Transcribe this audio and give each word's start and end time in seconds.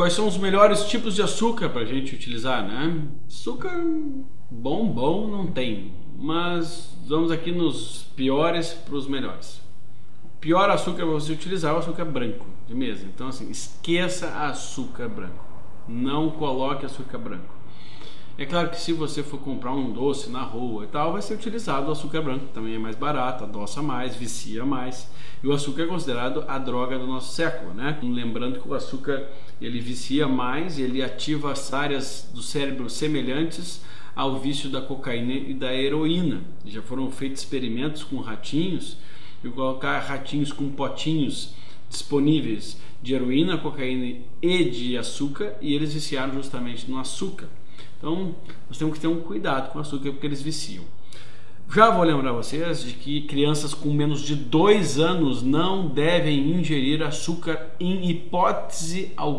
quais 0.00 0.14
são 0.14 0.26
os 0.26 0.38
melhores 0.38 0.84
tipos 0.84 1.14
de 1.14 1.20
açúcar 1.20 1.68
para 1.68 1.82
a 1.82 1.84
gente 1.84 2.14
utilizar, 2.14 2.66
né? 2.66 3.06
Açúcar 3.28 3.84
bom, 4.50 4.88
bom 4.88 5.28
não 5.28 5.46
tem, 5.48 5.92
mas 6.16 6.96
vamos 7.06 7.30
aqui 7.30 7.52
nos 7.52 8.04
piores 8.16 8.72
para 8.72 8.94
os 8.94 9.06
melhores. 9.06 9.60
O 10.24 10.28
pior 10.40 10.70
açúcar 10.70 11.04
para 11.04 11.12
você 11.12 11.32
utilizar 11.32 11.74
é 11.74 11.76
o 11.76 11.80
açúcar 11.80 12.06
branco 12.06 12.46
de 12.66 12.74
mesa. 12.74 13.04
Então 13.14 13.28
assim, 13.28 13.50
esqueça 13.50 14.28
açúcar 14.46 15.06
branco. 15.06 15.44
Não 15.86 16.30
coloque 16.30 16.86
açúcar 16.86 17.18
branco. 17.18 17.54
É 18.38 18.46
claro 18.46 18.70
que 18.70 18.80
se 18.80 18.92
você 18.92 19.22
for 19.22 19.38
comprar 19.38 19.72
um 19.72 19.92
doce 19.92 20.30
na 20.30 20.42
rua 20.42 20.84
e 20.84 20.86
tal, 20.86 21.12
vai 21.12 21.20
ser 21.20 21.34
utilizado 21.34 21.88
o 21.88 21.92
açúcar 21.92 22.22
branco, 22.22 22.46
também 22.54 22.74
é 22.74 22.78
mais 22.78 22.96
barato, 22.96 23.44
adoça 23.44 23.82
mais, 23.82 24.16
vicia 24.16 24.64
mais. 24.64 25.10
E 25.42 25.46
o 25.46 25.52
açúcar 25.52 25.82
é 25.82 25.86
considerado 25.86 26.44
a 26.48 26.58
droga 26.58 26.98
do 26.98 27.06
nosso 27.06 27.34
século, 27.34 27.74
né? 27.74 27.98
Lembrando 28.02 28.60
que 28.60 28.68
o 28.68 28.74
açúcar 28.74 29.28
ele 29.60 29.78
vicia 29.78 30.26
mais, 30.26 30.78
ele 30.78 31.02
ativa 31.02 31.52
as 31.52 31.72
áreas 31.72 32.30
do 32.32 32.42
cérebro 32.42 32.88
semelhantes 32.88 33.82
ao 34.14 34.38
vício 34.38 34.70
da 34.70 34.80
cocaína 34.80 35.32
e 35.32 35.54
da 35.54 35.74
heroína. 35.74 36.42
Já 36.64 36.82
foram 36.82 37.10
feitos 37.10 37.42
experimentos 37.42 38.02
com 38.02 38.16
ratinhos 38.20 38.96
e 39.44 39.48
colocar 39.48 39.98
ratinhos 40.00 40.52
com 40.52 40.68
potinhos 40.70 41.54
disponíveis 41.88 42.80
de 43.02 43.14
heroína, 43.14 43.58
cocaína 43.58 44.18
e 44.42 44.64
de 44.64 44.96
açúcar 44.96 45.56
e 45.60 45.74
eles 45.74 45.94
viciaram 45.94 46.34
justamente 46.34 46.90
no 46.90 46.98
açúcar. 46.98 47.48
Então, 47.98 48.34
nós 48.68 48.78
temos 48.78 48.94
que 48.94 49.00
ter 49.00 49.08
um 49.08 49.20
cuidado 49.20 49.70
com 49.70 49.78
o 49.78 49.82
açúcar 49.82 50.10
porque 50.10 50.26
eles 50.26 50.42
viciam. 50.42 50.84
Já 51.72 51.88
vou 51.88 52.02
lembrar 52.02 52.32
vocês 52.32 52.82
de 52.82 52.94
que 52.94 53.22
crianças 53.22 53.72
com 53.72 53.92
menos 53.92 54.22
de 54.22 54.34
2 54.34 54.98
anos 54.98 55.40
não 55.40 55.86
devem 55.86 56.50
ingerir 56.50 57.00
açúcar 57.00 57.76
em 57.78 58.10
hipótese 58.10 59.12
alguma. 59.16 59.28